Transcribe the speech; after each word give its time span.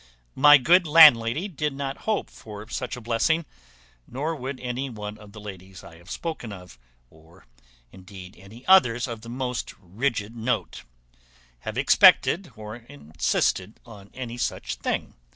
My 0.33 0.57
good 0.57 0.87
landlady 0.87 1.47
did 1.47 1.73
not 1.73 1.95
hope 2.09 2.31
for 2.31 2.67
such 2.69 2.95
a 2.97 3.01
blessing, 3.01 3.45
nor 4.07 4.35
would 4.35 4.59
any 4.59 4.87
of 4.89 5.31
the 5.31 5.39
ladies 5.39 5.83
I 5.83 5.97
have 5.97 6.09
spoken 6.09 6.51
of, 6.51 6.79
or 7.11 7.45
indeed 7.91 8.35
any 8.35 8.65
others 8.65 9.07
of 9.07 9.21
the 9.21 9.29
most 9.29 9.75
rigid 9.79 10.35
note, 10.35 10.85
have 11.59 11.77
expected 11.77 12.51
or 12.55 12.77
insisted 12.77 13.79
on 13.85 14.09
any 14.15 14.37
such 14.37 14.77
thing. 14.77 15.13